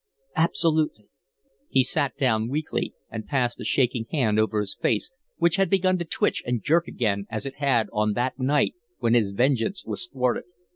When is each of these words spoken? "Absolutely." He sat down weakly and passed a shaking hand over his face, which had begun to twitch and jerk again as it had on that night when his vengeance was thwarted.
"Absolutely." 0.35 1.09
He 1.69 1.83
sat 1.83 2.17
down 2.17 2.49
weakly 2.49 2.95
and 3.11 3.27
passed 3.27 3.59
a 3.59 3.63
shaking 3.63 4.07
hand 4.11 4.39
over 4.39 4.59
his 4.59 4.73
face, 4.75 5.11
which 5.37 5.57
had 5.57 5.69
begun 5.69 5.99
to 5.99 6.05
twitch 6.05 6.41
and 6.43 6.63
jerk 6.63 6.87
again 6.87 7.27
as 7.29 7.45
it 7.45 7.57
had 7.57 7.87
on 7.93 8.13
that 8.13 8.39
night 8.39 8.73
when 8.97 9.13
his 9.13 9.29
vengeance 9.29 9.85
was 9.85 10.07
thwarted. 10.07 10.45